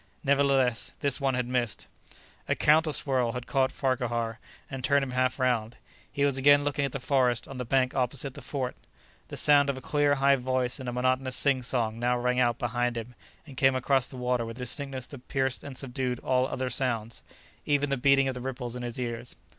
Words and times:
Nevertheless, 0.23 0.93
this 1.01 1.21
one 1.21 1.35
had 1.35 1.45
missed. 1.47 1.85
A 2.49 2.55
counter 2.55 2.91
swirl 2.91 3.33
had 3.33 3.45
caught 3.45 3.71
Farquhar 3.71 4.39
and 4.67 4.83
turned 4.83 5.03
him 5.03 5.11
half 5.11 5.37
round; 5.39 5.77
he 6.11 6.25
was 6.25 6.39
again 6.39 6.63
looking 6.63 6.85
at 6.85 6.91
the 6.91 6.99
forest 6.99 7.47
on 7.47 7.59
the 7.59 7.65
bank 7.65 7.93
opposite 7.93 8.33
the 8.33 8.41
fort. 8.41 8.75
The 9.27 9.37
sound 9.37 9.69
of 9.69 9.77
a 9.77 9.79
clear, 9.81 10.15
high 10.15 10.37
voice 10.37 10.79
in 10.79 10.87
a 10.87 10.91
monotonous 10.91 11.35
singsong 11.35 11.99
now 11.99 12.17
rang 12.17 12.39
out 12.39 12.57
behind 12.57 12.97
him 12.97 13.13
and 13.45 13.55
came 13.55 13.75
across 13.75 14.07
the 14.07 14.17
water 14.17 14.43
with 14.43 14.57
a 14.57 14.61
distinctness 14.61 15.05
that 15.05 15.27
pierced 15.27 15.63
and 15.63 15.77
subdued 15.77 16.17
all 16.21 16.47
other 16.47 16.71
sounds, 16.71 17.21
even 17.67 17.91
the 17.91 17.95
beating 17.95 18.27
of 18.27 18.33
the 18.33 18.41
ripples 18.41 18.75
in 18.75 18.81
his 18.81 18.97
ears. 18.99 19.35